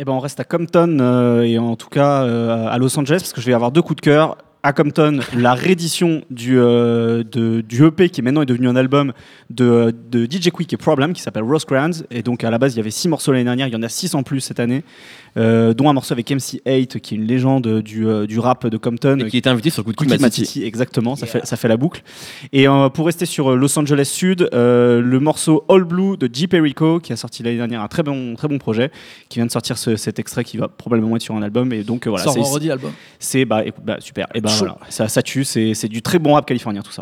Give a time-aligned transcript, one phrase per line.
[0.00, 3.18] Eh ben, on reste à Compton euh, et en tout cas euh, à Los Angeles
[3.18, 4.36] parce que je vais avoir deux coups de cœur.
[4.64, 9.12] À Compton, la réédition du, euh, de- du EP qui maintenant est devenu un album
[9.50, 11.92] de, de DJ Quick et Problem qui s'appelle Rose Crowns.
[12.10, 13.82] Et donc à la base, il y avait six morceaux l'année dernière, il y en
[13.84, 14.82] a six en plus cette année,
[15.36, 18.76] euh, dont un morceau avec MC8 qui est une légende du, euh, du rap de
[18.76, 19.20] Compton.
[19.20, 20.64] Et qui était invité sur le coup de Matiti.
[20.64, 22.02] Exactement, ça, fait, ça fait la boucle.
[22.52, 26.28] Et euh, pour rester sur euh, Los Angeles Sud, euh, le morceau All Blue de
[26.32, 26.48] J.
[26.48, 28.90] Perico, qui a sorti l'année dernière un très bon, très bon projet,
[29.28, 31.72] qui vient de sortir ce- cet extrait qui va probablement être sur un album.
[31.72, 32.90] Et donc euh, voilà, Sort c'est- vendredi l'album.
[33.20, 34.26] c'est bah, bah, super.
[34.34, 34.66] Et ben Chaud.
[34.66, 36.96] voilà, ça, ça tue, c'est c'est du très bon rap californien tout ça.